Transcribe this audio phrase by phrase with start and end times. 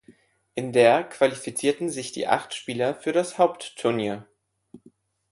[0.55, 4.25] In der qualifizierten sich die acht Spieler für das Hauptturnier.